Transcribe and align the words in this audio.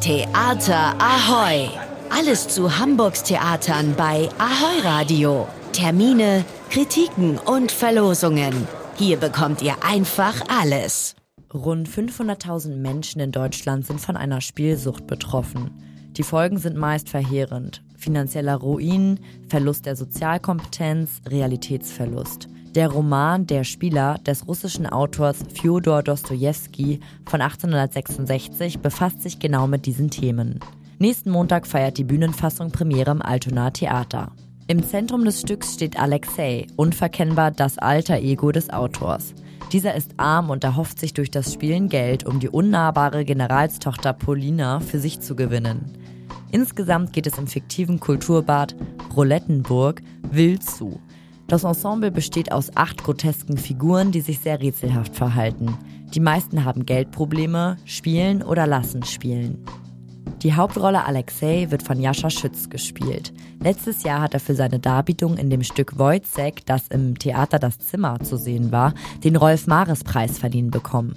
Theater 0.00 0.94
Ahoy! 1.00 1.68
Alles 2.08 2.46
zu 2.46 2.78
Hamburgs 2.78 3.24
Theatern 3.24 3.94
bei 3.96 4.28
Ahoy 4.38 4.80
Radio. 4.84 5.48
Termine, 5.72 6.44
Kritiken 6.70 7.36
und 7.36 7.72
Verlosungen. 7.72 8.68
Hier 8.94 9.16
bekommt 9.16 9.60
ihr 9.60 9.74
einfach 9.82 10.40
alles. 10.48 11.16
Rund 11.52 11.88
500.000 11.88 12.76
Menschen 12.76 13.20
in 13.20 13.32
Deutschland 13.32 13.86
sind 13.86 14.00
von 14.00 14.16
einer 14.16 14.40
Spielsucht 14.40 15.08
betroffen. 15.08 15.72
Die 16.12 16.22
Folgen 16.22 16.58
sind 16.58 16.76
meist 16.76 17.08
verheerend. 17.08 17.82
Finanzieller 17.96 18.54
Ruin, 18.54 19.18
Verlust 19.48 19.84
der 19.84 19.96
Sozialkompetenz, 19.96 21.22
Realitätsverlust. 21.28 22.48
Der 22.74 22.88
Roman 22.88 23.46
Der 23.46 23.64
Spieler 23.64 24.18
des 24.26 24.46
russischen 24.46 24.86
Autors 24.86 25.38
Fjodor 25.54 26.02
Dostojewski 26.02 27.00
von 27.24 27.40
1866 27.40 28.80
befasst 28.80 29.22
sich 29.22 29.38
genau 29.38 29.66
mit 29.66 29.86
diesen 29.86 30.10
Themen. 30.10 30.60
Nächsten 30.98 31.30
Montag 31.30 31.66
feiert 31.66 31.96
die 31.96 32.04
Bühnenfassung 32.04 32.70
Premiere 32.70 33.10
im 33.10 33.22
Altona 33.22 33.70
Theater. 33.70 34.32
Im 34.66 34.82
Zentrum 34.82 35.24
des 35.24 35.40
Stücks 35.40 35.74
steht 35.74 35.98
Alexei, 35.98 36.66
unverkennbar 36.76 37.52
das 37.52 37.78
alter 37.78 38.18
Ego 38.18 38.52
des 38.52 38.68
Autors. 38.68 39.32
Dieser 39.72 39.94
ist 39.94 40.12
arm 40.18 40.50
und 40.50 40.62
erhofft 40.62 41.00
sich 41.00 41.14
durch 41.14 41.30
das 41.30 41.54
Spielen 41.54 41.88
Geld, 41.88 42.26
um 42.26 42.38
die 42.38 42.50
unnahbare 42.50 43.24
Generalstochter 43.24 44.12
Polina 44.12 44.80
für 44.80 44.98
sich 44.98 45.20
zu 45.20 45.36
gewinnen. 45.36 45.96
Insgesamt 46.50 47.14
geht 47.14 47.26
es 47.26 47.38
im 47.38 47.46
fiktiven 47.46 47.98
Kulturbad 47.98 48.74
Roulettenburg 49.16 50.02
wild 50.30 50.62
zu. 50.62 51.00
Das 51.48 51.64
Ensemble 51.64 52.10
besteht 52.10 52.52
aus 52.52 52.76
acht 52.76 53.02
grotesken 53.02 53.56
Figuren, 53.56 54.12
die 54.12 54.20
sich 54.20 54.38
sehr 54.40 54.60
rätselhaft 54.60 55.16
verhalten. 55.16 55.78
Die 56.12 56.20
meisten 56.20 56.66
haben 56.66 56.84
Geldprobleme, 56.84 57.78
spielen 57.86 58.42
oder 58.42 58.66
lassen 58.66 59.02
spielen. 59.02 59.64
Die 60.42 60.52
Hauptrolle 60.52 61.06
Alexei 61.06 61.70
wird 61.70 61.82
von 61.82 62.00
Jascha 62.00 62.28
Schütz 62.28 62.68
gespielt. 62.68 63.32
Letztes 63.60 64.02
Jahr 64.02 64.20
hat 64.20 64.34
er 64.34 64.40
für 64.40 64.54
seine 64.54 64.78
Darbietung 64.78 65.38
in 65.38 65.48
dem 65.48 65.62
Stück 65.62 65.98
Wojcek, 65.98 66.66
das 66.66 66.88
im 66.88 67.18
Theater 67.18 67.58
Das 67.58 67.78
Zimmer 67.78 68.20
zu 68.20 68.36
sehen 68.36 68.70
war, 68.70 68.92
den 69.24 69.34
Rolf-Mares-Preis 69.34 70.38
verliehen 70.38 70.70
bekommen. 70.70 71.14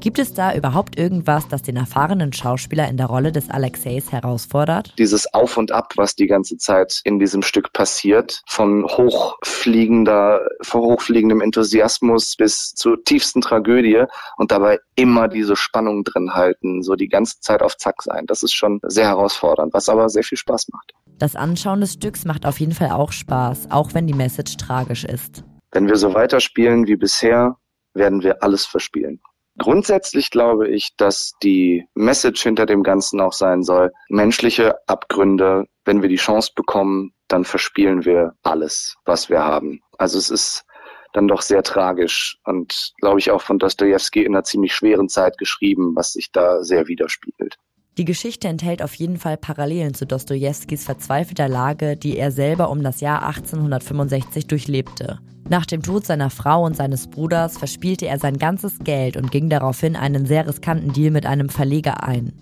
Gibt 0.00 0.18
es 0.18 0.34
da 0.34 0.54
überhaupt 0.54 0.98
irgendwas, 0.98 1.48
das 1.48 1.62
den 1.62 1.76
erfahrenen 1.76 2.32
Schauspieler 2.32 2.88
in 2.88 2.96
der 2.96 3.06
Rolle 3.06 3.32
des 3.32 3.50
Alexeis 3.50 4.12
herausfordert? 4.12 4.94
Dieses 4.98 5.32
Auf 5.32 5.56
und 5.56 5.72
Ab, 5.72 5.92
was 5.96 6.16
die 6.16 6.26
ganze 6.26 6.56
Zeit 6.56 7.00
in 7.04 7.18
diesem 7.18 7.42
Stück 7.42 7.72
passiert, 7.72 8.42
von 8.46 8.84
hochfliegender, 8.84 10.40
von 10.62 10.80
hochfliegendem 10.80 11.40
Enthusiasmus 11.40 12.36
bis 12.36 12.74
zur 12.74 13.02
tiefsten 13.04 13.40
Tragödie 13.40 14.04
und 14.36 14.50
dabei 14.50 14.78
immer 14.94 15.28
diese 15.28 15.56
Spannung 15.56 16.04
drin 16.04 16.34
halten, 16.34 16.82
so 16.82 16.94
die 16.94 17.08
ganze 17.08 17.40
Zeit 17.40 17.62
auf 17.62 17.76
Zack 17.76 18.02
sein. 18.02 18.26
Das 18.26 18.42
ist 18.42 18.54
schon 18.54 18.80
sehr 18.82 19.06
herausfordernd, 19.06 19.72
was 19.72 19.88
aber 19.88 20.08
sehr 20.08 20.24
viel 20.24 20.38
Spaß 20.38 20.68
macht. 20.72 20.92
Das 21.18 21.36
Anschauen 21.36 21.80
des 21.80 21.92
Stücks 21.92 22.24
macht 22.24 22.46
auf 22.46 22.58
jeden 22.58 22.72
Fall 22.72 22.90
auch 22.90 23.12
Spaß, 23.12 23.70
auch 23.70 23.94
wenn 23.94 24.06
die 24.06 24.14
Message 24.14 24.56
tragisch 24.56 25.04
ist. 25.04 25.44
Wenn 25.70 25.86
wir 25.88 25.96
so 25.96 26.12
weiterspielen 26.14 26.86
wie 26.86 26.96
bisher, 26.96 27.56
werden 27.94 28.22
wir 28.22 28.42
alles 28.42 28.66
verspielen. 28.66 29.20
Grundsätzlich 29.58 30.30
glaube 30.30 30.68
ich, 30.68 30.96
dass 30.96 31.32
die 31.42 31.86
Message 31.94 32.42
hinter 32.42 32.66
dem 32.66 32.82
Ganzen 32.82 33.20
auch 33.20 33.34
sein 33.34 33.62
soll, 33.62 33.92
menschliche 34.08 34.76
Abgründe, 34.88 35.66
wenn 35.84 36.00
wir 36.00 36.08
die 36.08 36.16
Chance 36.16 36.52
bekommen, 36.54 37.12
dann 37.28 37.44
verspielen 37.44 38.04
wir 38.04 38.34
alles, 38.42 38.96
was 39.04 39.28
wir 39.28 39.40
haben. 39.40 39.80
Also 39.98 40.18
es 40.18 40.30
ist 40.30 40.64
dann 41.12 41.28
doch 41.28 41.42
sehr 41.42 41.62
tragisch 41.62 42.38
und 42.44 42.92
glaube 43.00 43.18
ich 43.18 43.30
auch 43.30 43.42
von 43.42 43.58
Dostoevsky 43.58 44.24
in 44.24 44.34
einer 44.34 44.44
ziemlich 44.44 44.74
schweren 44.74 45.08
Zeit 45.08 45.36
geschrieben, 45.36 45.94
was 45.94 46.12
sich 46.12 46.32
da 46.32 46.62
sehr 46.62 46.88
widerspiegelt. 46.88 47.58
Die 47.98 48.06
Geschichte 48.06 48.48
enthält 48.48 48.82
auf 48.82 48.94
jeden 48.94 49.18
Fall 49.18 49.36
Parallelen 49.36 49.92
zu 49.92 50.06
Dostojewskis 50.06 50.84
verzweifelter 50.84 51.48
Lage, 51.48 51.98
die 51.98 52.16
er 52.16 52.30
selber 52.30 52.70
um 52.70 52.82
das 52.82 53.02
Jahr 53.02 53.22
1865 53.26 54.46
durchlebte. 54.46 55.18
Nach 55.52 55.66
dem 55.66 55.82
Tod 55.82 56.06
seiner 56.06 56.30
Frau 56.30 56.64
und 56.64 56.74
seines 56.74 57.08
Bruders 57.08 57.58
verspielte 57.58 58.06
er 58.06 58.18
sein 58.18 58.38
ganzes 58.38 58.78
Geld 58.78 59.18
und 59.18 59.30
ging 59.30 59.50
daraufhin 59.50 59.96
einen 59.96 60.24
sehr 60.24 60.48
riskanten 60.48 60.94
Deal 60.94 61.10
mit 61.10 61.26
einem 61.26 61.50
Verleger 61.50 62.04
ein. 62.04 62.32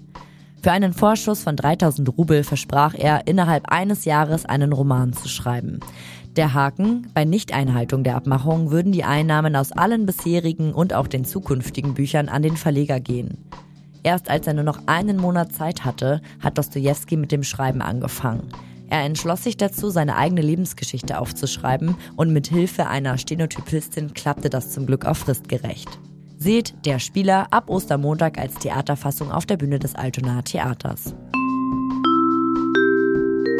Für 0.62 0.70
einen 0.70 0.92
Vorschuss 0.92 1.42
von 1.42 1.56
3000 1.56 2.16
Rubel 2.16 2.44
versprach 2.44 2.94
er, 2.96 3.26
innerhalb 3.26 3.68
eines 3.68 4.04
Jahres 4.04 4.46
einen 4.46 4.72
Roman 4.72 5.12
zu 5.12 5.28
schreiben. 5.28 5.80
Der 6.36 6.54
Haken, 6.54 7.08
bei 7.12 7.24
Nichteinhaltung 7.24 8.04
der 8.04 8.14
Abmachung 8.14 8.70
würden 8.70 8.92
die 8.92 9.02
Einnahmen 9.02 9.56
aus 9.56 9.72
allen 9.72 10.06
bisherigen 10.06 10.72
und 10.72 10.94
auch 10.94 11.08
den 11.08 11.24
zukünftigen 11.24 11.94
Büchern 11.94 12.28
an 12.28 12.42
den 12.42 12.56
Verleger 12.56 13.00
gehen. 13.00 13.38
Erst 14.04 14.30
als 14.30 14.46
er 14.46 14.54
nur 14.54 14.62
noch 14.62 14.86
einen 14.86 15.16
Monat 15.16 15.52
Zeit 15.52 15.84
hatte, 15.84 16.22
hat 16.38 16.58
Dostoevsky 16.58 17.16
mit 17.16 17.32
dem 17.32 17.42
Schreiben 17.42 17.82
angefangen. 17.82 18.52
Er 18.90 19.04
entschloss 19.04 19.44
sich 19.44 19.56
dazu, 19.56 19.88
seine 19.88 20.16
eigene 20.16 20.42
Lebensgeschichte 20.42 21.18
aufzuschreiben 21.20 21.94
und 22.16 22.32
mit 22.32 22.48
Hilfe 22.48 22.88
einer 22.88 23.18
Stenotypistin 23.18 24.14
klappte 24.14 24.50
das 24.50 24.72
zum 24.72 24.84
Glück 24.84 25.06
auch 25.06 25.16
fristgerecht. 25.16 25.88
Seht 26.38 26.74
Der 26.84 26.98
Spieler 26.98 27.46
ab 27.52 27.70
Ostermontag 27.70 28.36
als 28.38 28.54
Theaterfassung 28.54 29.30
auf 29.30 29.46
der 29.46 29.58
Bühne 29.58 29.78
des 29.78 29.94
Altonaer 29.94 30.42
Theaters. 30.42 31.14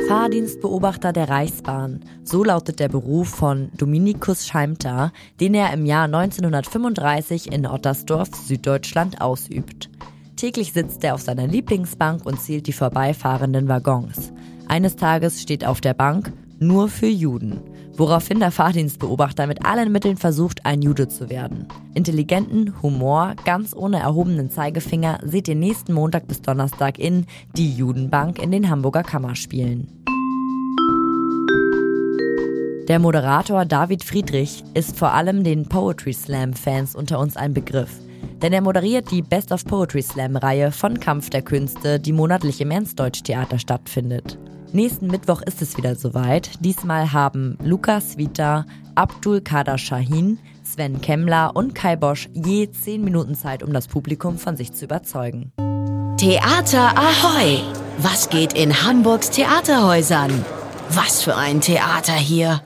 Fahrdienstbeobachter 0.08 1.12
der 1.12 1.28
Reichsbahn. 1.28 2.00
So 2.24 2.42
lautet 2.42 2.80
der 2.80 2.88
Beruf 2.88 3.28
von 3.28 3.70
Dominikus 3.76 4.48
Scheimter, 4.48 5.12
den 5.38 5.54
er 5.54 5.72
im 5.72 5.86
Jahr 5.86 6.06
1935 6.06 7.52
in 7.52 7.64
Ottersdorf, 7.64 8.30
Süddeutschland, 8.34 9.20
ausübt. 9.20 9.88
Täglich 10.34 10.72
sitzt 10.72 11.04
er 11.04 11.14
auf 11.14 11.20
seiner 11.20 11.46
Lieblingsbank 11.46 12.26
und 12.26 12.40
zählt 12.40 12.66
die 12.66 12.72
vorbeifahrenden 12.72 13.68
Waggons. 13.68 14.32
Eines 14.70 14.94
Tages 14.94 15.42
steht 15.42 15.64
auf 15.64 15.80
der 15.80 15.94
Bank 15.94 16.32
nur 16.60 16.88
für 16.88 17.08
Juden, 17.08 17.60
woraufhin 17.96 18.38
der 18.38 18.52
Fahrdienstbeobachter 18.52 19.48
mit 19.48 19.66
allen 19.66 19.90
Mitteln 19.90 20.16
versucht, 20.16 20.64
ein 20.64 20.80
Jude 20.80 21.08
zu 21.08 21.28
werden. 21.28 21.66
Intelligenten 21.94 22.80
Humor, 22.80 23.34
ganz 23.44 23.74
ohne 23.74 23.98
erhobenen 23.98 24.48
Zeigefinger, 24.48 25.18
seht 25.24 25.48
ihr 25.48 25.56
nächsten 25.56 25.92
Montag 25.92 26.28
bis 26.28 26.40
Donnerstag 26.40 27.00
in 27.00 27.26
Die 27.56 27.74
Judenbank 27.74 28.40
in 28.40 28.52
den 28.52 28.70
Hamburger 28.70 29.02
Kammerspielen. 29.02 29.88
Der 32.86 33.00
Moderator 33.00 33.64
David 33.64 34.04
Friedrich 34.04 34.62
ist 34.74 34.96
vor 34.96 35.14
allem 35.14 35.42
den 35.42 35.68
Poetry 35.68 36.12
Slam 36.12 36.52
Fans 36.52 36.94
unter 36.94 37.18
uns 37.18 37.36
ein 37.36 37.54
Begriff. 37.54 37.90
Denn 38.40 38.52
er 38.52 38.62
moderiert 38.62 39.10
die 39.10 39.22
Best 39.22 39.50
of 39.50 39.64
Poetry 39.64 40.02
Slam 40.02 40.36
Reihe 40.36 40.70
von 40.70 41.00
Kampf 41.00 41.28
der 41.28 41.42
Künste, 41.42 41.98
die 41.98 42.12
monatlich 42.12 42.60
im 42.60 42.70
Ernstdeutsch 42.70 43.24
Theater 43.24 43.58
stattfindet. 43.58 44.38
Nächsten 44.72 45.08
Mittwoch 45.08 45.42
ist 45.42 45.62
es 45.62 45.76
wieder 45.76 45.96
soweit. 45.96 46.50
Diesmal 46.60 47.12
haben 47.12 47.58
Lukas 47.62 48.16
Vita, 48.16 48.66
Abdul 48.94 49.40
Kader 49.40 49.78
Shahin, 49.78 50.38
Sven 50.62 51.00
Kemmler 51.00 51.56
und 51.56 51.74
Kai 51.74 51.96
Bosch 51.96 52.28
je 52.32 52.70
zehn 52.70 53.02
Minuten 53.02 53.34
Zeit, 53.34 53.62
um 53.62 53.72
das 53.72 53.88
Publikum 53.88 54.38
von 54.38 54.56
sich 54.56 54.72
zu 54.72 54.84
überzeugen. 54.84 55.52
Theater 56.18 56.96
Ahoy! 56.96 57.60
Was 57.98 58.28
geht 58.30 58.52
in 58.52 58.84
Hamburgs 58.84 59.30
Theaterhäusern? 59.30 60.44
Was 60.90 61.22
für 61.22 61.36
ein 61.36 61.60
Theater 61.60 62.12
hier! 62.12 62.58